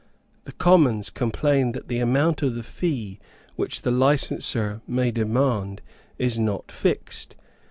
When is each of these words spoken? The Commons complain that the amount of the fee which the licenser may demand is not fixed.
The 0.45 0.51
Commons 0.53 1.11
complain 1.11 1.73
that 1.73 1.87
the 1.87 1.99
amount 1.99 2.41
of 2.41 2.55
the 2.55 2.63
fee 2.63 3.19
which 3.55 3.83
the 3.83 3.91
licenser 3.91 4.81
may 4.87 5.11
demand 5.11 5.83
is 6.17 6.39
not 6.39 6.71
fixed. 6.71 7.35